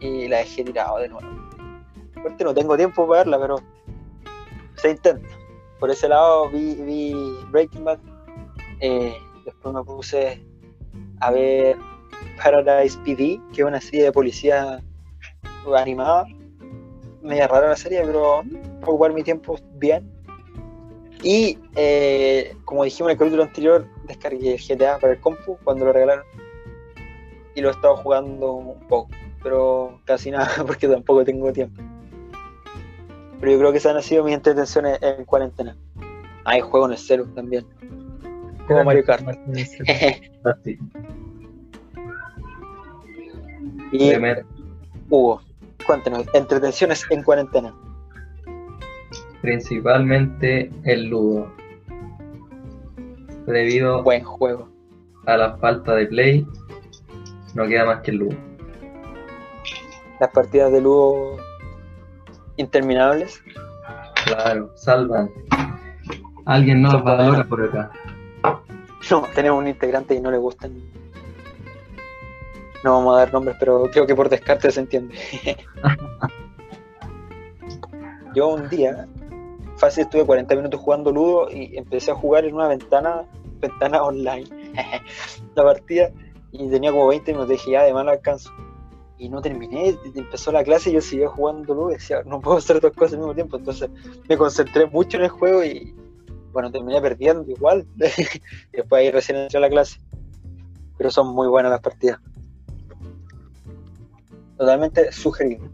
y 0.00 0.28
la 0.28 0.38
dejé 0.38 0.64
tirado 0.64 0.98
de 0.98 1.08
nuevo. 1.08 1.28
Aparte 2.16 2.44
no 2.44 2.54
tengo 2.54 2.76
tiempo 2.76 3.06
para 3.06 3.20
verla, 3.20 3.40
pero 3.40 3.56
se 4.82 4.90
intenta. 4.90 5.28
Por 5.78 5.90
ese 5.90 6.08
lado 6.08 6.50
vi, 6.50 6.74
vi 6.74 7.14
Breaking 7.50 7.84
Bad, 7.84 7.98
Eh, 8.80 9.16
después 9.44 9.74
me 9.74 9.84
puse 9.84 10.44
a 11.20 11.30
ver 11.30 11.76
Paradise 12.42 12.98
PD, 13.04 13.40
que 13.52 13.62
es 13.62 13.66
una 13.66 13.80
serie 13.80 14.04
de 14.04 14.12
policía 14.12 14.82
animada. 15.76 16.26
Media 17.22 17.46
rara 17.46 17.68
la 17.68 17.76
serie, 17.76 18.02
pero 18.04 18.42
para 18.80 18.92
ocupar 18.92 19.12
mi 19.12 19.22
tiempo 19.22 19.56
bien. 19.74 20.10
Y 21.22 21.56
eh, 21.76 22.56
como 22.64 22.82
dijimos 22.82 23.10
en 23.10 23.12
el 23.12 23.18
capítulo 23.18 23.42
anterior, 23.44 23.86
descargué 24.08 24.56
GTA 24.56 24.98
para 24.98 25.12
el 25.12 25.20
compu 25.20 25.56
cuando 25.62 25.84
lo 25.84 25.92
regalaron. 25.92 26.24
Y 27.54 27.60
lo 27.60 27.68
he 27.68 27.72
estado 27.72 27.96
jugando 27.98 28.52
un 28.52 28.80
poco, 28.88 29.10
pero 29.42 30.00
casi 30.04 30.32
nada 30.32 30.50
porque 30.66 30.88
tampoco 30.88 31.24
tengo 31.24 31.52
tiempo. 31.52 31.80
Pero 33.42 33.52
yo 33.54 33.58
creo 33.58 33.72
que 33.72 33.78
esas 33.78 33.96
han 33.96 34.02
sido 34.02 34.22
mis 34.22 34.34
entretenciones 34.34 34.98
en 35.02 35.24
cuarentena. 35.24 35.76
Ah, 36.44 36.56
y 36.56 36.60
juego 36.60 36.86
en 36.86 36.92
el 36.92 36.98
celu 36.98 37.26
también. 37.34 37.66
Como 38.68 38.84
Mario 38.84 39.04
Kart. 39.04 39.26
Así. 40.44 40.78
y 43.92 44.10
Primer- 44.10 44.46
Hugo, 45.10 45.42
cuéntanos, 45.86 46.24
entretenciones 46.34 47.04
en 47.10 47.22
cuarentena. 47.24 47.74
principalmente 49.42 50.70
el 50.84 51.08
ludo. 51.08 51.52
Debido 53.46 54.02
Buen 54.04 54.22
juego. 54.22 54.68
a 55.26 55.36
la 55.36 55.56
falta 55.58 55.94
de 55.96 56.06
play, 56.06 56.46
no 57.54 57.66
queda 57.66 57.84
más 57.86 58.02
que 58.02 58.12
el 58.12 58.18
ludo. 58.18 58.36
Las 60.20 60.30
partidas 60.30 60.70
de 60.70 60.80
Ludo 60.80 61.36
interminables. 62.56 63.42
Claro, 64.24 64.70
salvan. 64.76 65.30
Alguien 66.44 66.82
no 66.82 66.92
los 66.92 67.04
valora 67.04 67.44
por 67.44 67.62
acá. 67.62 67.90
No, 69.10 69.26
tenemos 69.34 69.58
un 69.58 69.68
integrante 69.68 70.14
y 70.14 70.20
no 70.20 70.30
le 70.30 70.38
gustan. 70.38 70.72
No 72.84 72.94
vamos 72.94 73.16
a 73.16 73.20
dar 73.20 73.32
nombres, 73.32 73.56
pero 73.58 73.88
creo 73.90 74.06
que 74.06 74.14
por 74.14 74.28
descarte 74.28 74.70
se 74.70 74.80
entiende. 74.80 75.14
Yo 78.34 78.48
un 78.48 78.68
día, 78.68 79.06
fácil, 79.76 80.04
estuve 80.04 80.24
40 80.24 80.56
minutos 80.56 80.80
jugando 80.80 81.12
Ludo 81.12 81.50
y 81.50 81.76
empecé 81.76 82.10
a 82.10 82.14
jugar 82.14 82.44
en 82.44 82.54
una 82.54 82.68
ventana, 82.68 83.24
ventana 83.60 84.02
online, 84.02 84.46
la 85.54 85.62
partida, 85.62 86.10
y 86.50 86.68
tenía 86.70 86.90
como 86.92 87.08
20 87.08 87.32
minutos, 87.32 87.50
dije 87.50 87.72
ya, 87.72 87.82
de 87.82 87.92
mal 87.92 88.08
alcanzo. 88.08 88.50
Y 89.18 89.28
no 89.28 89.40
terminé, 89.40 89.96
empezó 90.14 90.50
la 90.50 90.64
clase 90.64 90.90
y 90.90 90.94
yo 90.94 91.00
seguía 91.00 91.28
jugando 91.28 91.74
Ludo 91.74 91.90
y 91.90 91.94
decía, 91.94 92.22
no 92.24 92.40
puedo 92.40 92.58
hacer 92.58 92.80
dos 92.80 92.92
cosas 92.92 93.14
al 93.14 93.18
mismo 93.20 93.34
tiempo. 93.34 93.56
Entonces 93.56 93.88
me 94.28 94.36
concentré 94.36 94.86
mucho 94.86 95.16
en 95.16 95.24
el 95.24 95.28
juego 95.28 95.64
y, 95.64 95.94
bueno, 96.52 96.70
terminé 96.72 97.00
perdiendo 97.00 97.48
igual. 97.50 97.86
y 97.96 98.76
después 98.76 99.00
ahí 99.00 99.10
recién 99.10 99.38
entré 99.38 99.58
a 99.58 99.60
la 99.60 99.70
clase. 99.70 100.00
Pero 100.98 101.10
son 101.10 101.28
muy 101.28 101.46
buenas 101.48 101.70
las 101.70 101.80
partidas. 101.80 102.18
Totalmente 104.56 105.12
sugerible. 105.12 105.68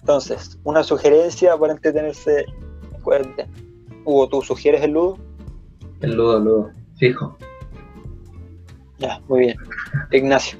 Entonces, 0.00 0.58
una 0.64 0.82
sugerencia 0.82 1.56
para 1.56 1.72
entretenerse 1.72 2.44
en 2.92 3.00
cuarentena. 3.00 3.50
Hugo, 4.04 4.28
¿tú 4.28 4.42
sugieres 4.42 4.82
el 4.82 4.92
ludo? 4.92 5.18
El 6.00 6.14
ludo, 6.14 6.38
ludo. 6.38 6.70
Fijo. 6.96 7.36
Ya, 8.98 9.20
muy 9.28 9.40
bien. 9.40 9.56
Ignacio. 10.12 10.58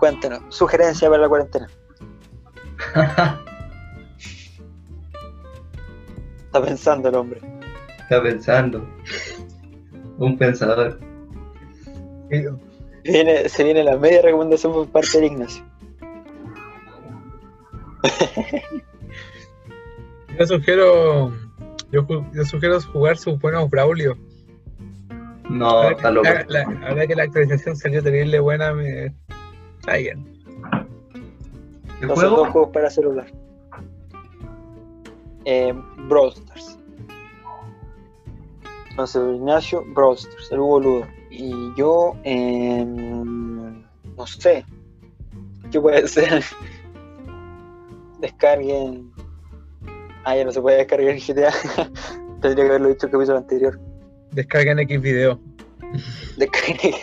Cuéntanos, 0.00 0.42
sugerencia 0.48 1.08
para 1.08 1.22
la 1.22 1.28
cuarentena. 1.28 1.68
Está 6.46 6.62
pensando 6.64 7.08
el 7.10 7.14
hombre. 7.14 7.40
Está 8.00 8.20
pensando. 8.22 8.84
Un 10.18 10.36
pensador. 10.36 10.98
Viene, 13.04 13.48
se 13.48 13.62
viene 13.64 13.84
la 13.84 13.96
media 13.96 14.20
recomendación 14.22 14.72
por 14.72 14.88
parte 14.88 15.20
de 15.20 15.26
Ignacio. 15.26 15.62
Yo 20.38 20.46
sugiero. 20.46 21.32
Yo, 21.92 22.06
yo 22.32 22.44
sugiero 22.44 22.80
jugar 22.80 23.16
sus 23.18 23.38
buenos 23.40 23.68
Braulio. 23.68 24.16
No, 25.48 25.90
está 25.90 26.08
que- 26.08 26.14
loco. 26.14 26.28
la, 26.28 26.44
la- 26.64 26.88
ahora 26.88 27.06
que 27.06 27.16
la 27.16 27.24
actualización 27.24 27.76
salió 27.76 28.00
terrible 28.02 28.38
buena, 28.38 28.72
me. 28.72 29.12
Está 29.80 29.96
bien. 29.96 30.24
¿Qué 31.98 32.04
Entonces, 32.06 32.30
dos 32.30 32.38
juego? 32.38 32.52
juegos 32.52 32.70
para 32.72 32.90
celular. 32.90 33.26
Eh, 35.44 35.74
Brawl 36.08 36.32
Stars. 36.32 36.78
Entonces, 38.90 39.22
Ignacio, 39.36 39.84
Brawl 39.94 40.16
Stars, 40.16 40.52
el 40.52 40.60
Hugo 40.60 40.80
Ludo. 40.80 41.06
Y 41.30 41.52
yo, 41.76 42.16
em, 42.24 43.82
no 44.16 44.26
sé. 44.26 44.64
¿Qué 45.70 45.80
puede 45.80 46.06
ser? 46.08 46.42
Descarguen. 48.20 49.10
Ah, 50.24 50.36
ya 50.36 50.44
no 50.44 50.52
se 50.52 50.60
puede 50.60 50.78
descargar 50.78 51.08
el 51.10 51.20
GTA. 51.20 51.52
Tendría 52.42 52.64
que 52.64 52.70
haberlo 52.70 52.88
dicho 52.88 53.06
el 53.06 53.12
capítulo 53.12 53.38
anterior. 53.38 53.80
Descargan 54.32 54.78
X 54.80 55.00
video. 55.00 55.40
Descarguen. 56.36 56.94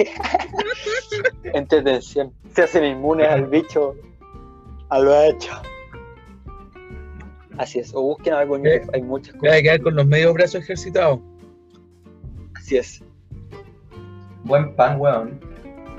Entretención. 1.54 2.34
Se 2.56 2.64
hacen 2.64 2.84
inmunes 2.84 3.28
al 3.28 3.46
bicho. 3.48 3.96
A 4.90 5.00
lo 5.00 5.22
hecho. 5.24 5.52
Así 7.58 7.80
es. 7.80 7.94
O 7.94 8.02
busquen 8.02 8.34
algo 8.34 8.56
en 8.58 8.66
Eh, 8.66 8.80
YouTube. 8.80 8.96
Hay 8.96 9.02
muchas 9.02 9.36
cosas. 9.36 9.58
a 9.58 9.62
quedar 9.62 9.82
con 9.82 9.96
los 9.96 10.06
medios 10.06 10.34
brazos 10.34 10.56
ejercitados. 10.62 11.20
Así 12.56 12.78
es. 12.78 13.04
Buen 14.44 14.74
pan, 14.76 15.00
weón. 15.00 15.40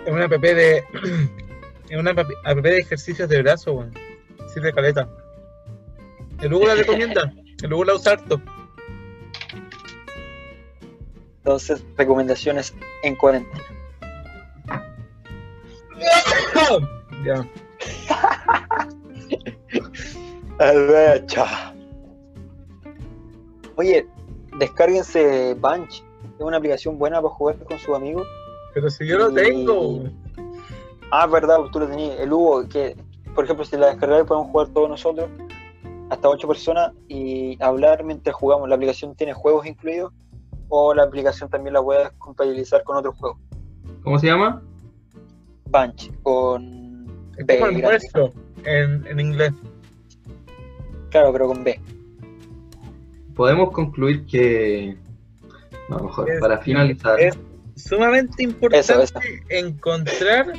Es 0.07 0.13
una 0.13 0.25
app 0.25 0.33
de. 0.41 0.83
Es 1.91 1.99
una 1.99 2.11
app 2.11 2.19
app 2.45 2.59
de 2.59 2.77
ejercicios 2.77 3.31
de 3.31 3.41
brazo, 3.41 3.73
weón. 3.73 3.95
Sí, 4.53 4.61
de 4.61 4.73
caleta. 4.75 5.09
El 6.43 6.53
Hugo 6.53 6.67
la 6.67 6.75
recomienda. 6.75 7.33
El 7.63 7.73
Hugo 7.73 7.85
la 7.87 7.95
usa 7.95 8.13
harto. 8.13 8.41
Entonces, 11.49 11.83
recomendaciones 11.97 12.75
en 13.03 13.17
cuarentena. 13.17 13.65
Ya. 17.25 17.49
Albecha. 20.59 21.75
Oye, 23.77 24.07
descárguense 24.59 25.55
Bunch. 25.55 26.03
Es 26.39 26.41
una 26.41 26.59
aplicación 26.59 26.99
buena 26.99 27.23
para 27.23 27.33
jugar 27.33 27.65
con 27.65 27.79
sus 27.79 27.97
amigos. 27.97 28.29
Pero 28.75 28.91
si 28.91 29.07
yo 29.07 29.17
lo 29.17 29.33
tengo. 29.33 30.05
Ah, 31.11 31.27
verdad, 31.27 31.61
tú 31.73 31.81
lo 31.81 31.89
tenías. 31.89 32.21
El 32.21 32.31
Hugo, 32.31 32.69
que 32.69 32.95
por 33.35 33.45
ejemplo, 33.45 33.65
si 33.65 33.79
la 33.79 33.87
descargáis, 33.87 34.27
podemos 34.27 34.51
jugar 34.51 34.69
todos 34.69 34.91
nosotros, 34.91 35.31
hasta 36.11 36.29
ocho 36.29 36.47
personas, 36.47 36.93
y 37.09 37.57
hablar 37.63 38.05
mientras 38.05 38.37
jugamos. 38.37 38.69
La 38.69 38.75
aplicación 38.75 39.15
tiene 39.15 39.33
juegos 39.33 39.65
incluidos, 39.65 40.13
o 40.69 40.95
la 40.95 41.05
aplicación 41.05 41.49
también 41.51 41.75
la 41.75 41.83
puedes 41.83 42.11
compatibilizar 42.19 42.83
con 42.85 42.97
otros 42.97 43.17
juegos. 43.17 43.39
¿Cómo 44.03 44.19
se 44.19 44.27
llama? 44.27 44.63
Bunch, 45.67 46.11
con 46.23 47.07
Es 47.37 47.47
B. 47.47 47.63
almuerzo 47.63 48.33
en, 48.65 49.07
en 49.07 49.21
inglés. 49.21 49.53
Claro, 51.11 51.33
pero 51.33 51.49
con 51.49 51.65
B. 51.65 51.81
Podemos 53.35 53.71
concluir 53.71 54.27
que. 54.27 54.97
No, 55.89 55.99
mejor, 56.01 56.31
Es- 56.31 56.41
para 56.41 56.59
finalizar. 56.59 57.19
es- 57.21 57.39
Sumamente 57.77 58.43
importante 58.43 58.81
Eso, 58.93 59.01
eso. 59.03 59.21
encontrar 59.51 60.53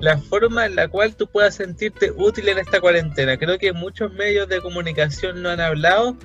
la 0.00 0.16
forma 0.16 0.64
en 0.64 0.74
la 0.74 0.88
cual 0.88 1.14
tú 1.14 1.26
puedas 1.26 1.56
sentirte 1.56 2.10
útil 2.16 2.48
en 2.48 2.58
esta 2.58 2.80
cuarentena. 2.80 3.36
Creo 3.36 3.58
que 3.58 3.74
muchos 3.74 4.10
medios 4.14 4.48
de 4.48 4.58
comunicación 4.62 5.42
no 5.42 5.50
han 5.50 5.60
hablado, 5.60 6.16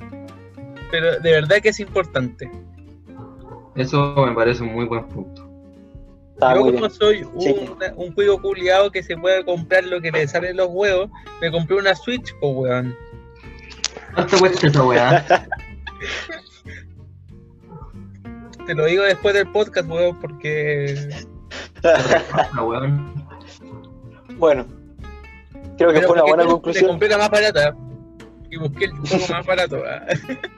pero 0.89 1.19
de 1.19 1.31
verdad 1.31 1.57
que 1.61 1.69
es 1.69 1.79
importante. 1.81 2.49
Eso 3.77 4.13
me 4.25 4.33
parece 4.33 4.63
un 4.63 4.73
muy 4.73 4.85
buen 4.85 5.05
punto. 5.05 5.43
Está 6.33 6.53
Yo 6.55 6.59
como 6.61 6.71
bien. 6.73 6.89
soy 6.91 7.23
un, 7.23 7.41
Sí. 7.41 7.55
un 7.95 8.11
cuido 8.11 8.39
culiado 8.41 8.91
que 8.91 9.01
se 9.03 9.15
puede 9.17 9.43
comprar 9.45 9.83
lo 9.85 9.99
que 10.01 10.11
le 10.11 10.27
salen 10.27 10.57
los 10.57 10.67
huevos, 10.69 11.09
me 11.41 11.51
compré 11.51 11.77
una 11.77 11.95
Switch, 11.95 12.31
pues 12.39 12.53
weón. 12.55 12.95
¿Cuánto 14.13 14.37
cuesta 14.39 14.67
esa 14.67 14.83
weá? 14.83 15.25
Te 18.65 18.73
lo 18.75 18.85
digo 18.85 19.03
después 19.03 19.33
del 19.33 19.47
podcast, 19.47 19.89
weón, 19.89 20.19
porque... 20.19 21.09
Bueno, 24.37 24.65
creo 25.77 25.89
que 25.89 25.95
Pero 25.95 26.07
fue 26.07 26.15
una 26.15 26.23
buena 26.23 26.43
te- 26.43 26.49
conclusión. 26.49 26.83
Te 26.85 26.89
compré 26.89 27.09
la 27.09 27.17
más 27.17 27.29
barata 27.31 27.75
y 28.49 28.57
busqué 28.57 28.85
el 28.85 28.91
juego 28.91 29.25
más 29.29 29.45
barato. 29.45 29.81
ah. 29.87 30.05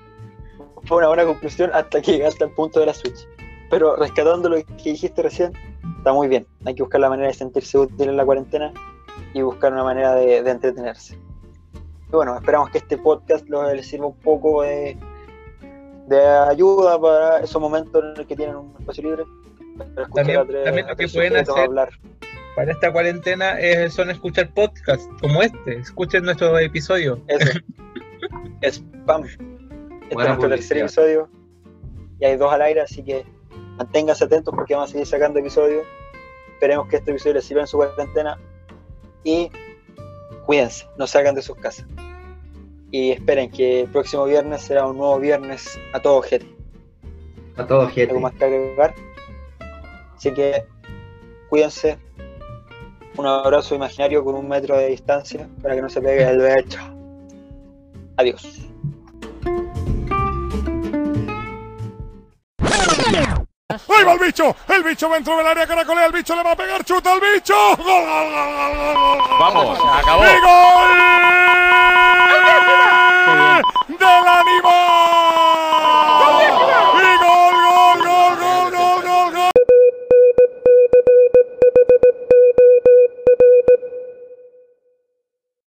Fue 0.90 0.98
una 0.98 1.08
buena 1.08 1.24
conclusión 1.26 1.70
hasta 1.74 2.02
que 2.02 2.14
llegaste 2.14 2.44
al 2.44 2.50
punto 2.50 2.80
de 2.82 2.88
la 2.88 2.94
Switch. 2.94 3.26
Pero 3.70 3.96
rescatando 3.96 4.50
lo 4.50 4.58
que 4.58 4.66
dijiste 4.92 5.22
recién, 5.22 5.54
está 6.00 6.12
muy 6.12 6.28
bien. 6.28 6.46
Hay 6.66 6.74
que 6.76 6.82
buscar 6.84 7.00
la 7.00 7.10
manera 7.10 7.28
de 7.30 7.34
sentirse 7.36 7.78
útil 7.78 8.10
en 8.10 8.18
la 8.18 8.26
cuarentena 8.26 8.74
y 9.34 9.42
buscar 9.44 9.72
una 9.72 9.84
manera 9.84 10.16
de, 10.16 10.42
de 10.42 10.50
entretenerse. 10.52 11.14
Y 12.08 12.12
bueno, 12.12 12.36
esperamos 12.36 12.72
que 12.72 12.80
este 12.80 12.98
podcast 12.98 13.48
les 13.48 13.88
sirva 13.88 14.08
un 14.08 14.16
poco 14.18 14.64
de, 14.64 14.98
de 16.08 16.20
ayuda 16.28 17.00
para 17.00 17.40
esos 17.42 17.62
momentos 17.62 18.04
en 18.04 18.14
los 18.16 18.26
que 18.26 18.36
tienen 18.36 18.56
un 18.56 18.74
espacio 18.80 19.04
libre. 19.04 19.24
Para 19.78 19.90
escuchar 20.02 20.14
También- 20.26 20.48
tres, 20.48 20.64
también 20.66 20.88
lo 20.88 20.96
que 20.96 21.08
pueden 21.08 21.36
hacer- 21.38 21.64
hablar. 21.64 21.90
Para 22.56 22.72
esta 22.72 22.92
cuarentena 22.92 23.60
eh, 23.60 23.90
son 23.92 24.10
escuchar 24.10 24.52
podcasts 24.54 25.08
como 25.22 25.42
este. 25.44 25.78
Escuchen 25.78 26.24
nuestro 26.24 26.58
episodio. 26.58 27.22
Eso. 27.28 27.60
Spam. 28.64 29.24
Este 30.10 30.24
es 30.24 30.38
Buena 30.38 30.56
tercer 30.56 30.78
episodio. 30.80 31.30
Y 32.20 32.26
hay 32.26 32.36
dos 32.36 32.52
al 32.52 32.64
aire, 32.64 32.82
así 32.82 33.04
que 33.04 33.24
manténganse 33.78 34.24
atentos 34.24 34.52
porque 34.56 34.74
vamos 34.74 34.90
a 34.90 34.92
seguir 34.94 35.06
sacando 35.06 35.38
episodios. 35.38 35.86
Esperemos 36.54 36.88
que 36.88 36.96
este 36.96 37.12
episodio 37.12 37.36
les 37.36 37.46
sirva 37.46 37.62
en 37.62 37.68
su 37.68 37.78
cuarentena. 37.78 38.40
Y 39.24 39.52
cuídense, 40.48 40.88
no 40.98 41.06
salgan 41.06 41.36
de 41.36 41.44
sus 41.44 41.56
casas. 41.58 41.86
Y 42.90 43.12
esperen 43.12 43.52
que 43.52 43.82
el 43.82 43.90
próximo 43.90 44.26
viernes 44.26 44.64
será 44.64 44.88
un 44.88 44.98
nuevo 44.98 45.20
viernes 45.20 45.80
a 45.94 46.00
todo 46.00 46.24
gente. 46.24 46.56
A 47.58 47.68
todos, 47.68 47.92
gente. 47.92 48.10
algo 48.10 48.22
más 48.22 48.34
que 48.34 48.46
agregar. 48.46 48.96
Así 50.18 50.34
que 50.34 50.66
cuídense. 51.50 52.00
Un 53.16 53.28
abrazo 53.28 53.76
imaginario 53.76 54.24
con 54.24 54.34
un 54.34 54.48
metro 54.48 54.76
de 54.76 54.88
distancia 54.88 55.48
para 55.62 55.76
que 55.76 55.84
no 55.84 55.90
se 55.90 56.02
pegue 56.02 56.28
el 56.28 56.40
becho. 56.40 56.80
Adiós. 58.18 58.59
va 64.10 64.14
el 64.14 64.20
bicho. 64.20 64.56
El 64.68 64.84
bicho 64.84 65.10
va 65.10 65.16
dentro 65.16 65.38
del 65.38 65.48
área 65.48 65.68
caracolea. 65.68 66.06
El 66.06 66.12
bicho 66.12 66.36
le 66.36 66.44
va 66.44 66.52
a 66.52 66.56
pegar. 66.56 66.84
Chuta 66.84 67.14
al 67.14 67.20
bicho. 67.20 67.56
Gol, 67.78 68.04
Vamos, 69.40 69.80
acabó. 69.80 70.24
Y 73.88 73.94
del 73.94 74.28
animal. 74.28 75.19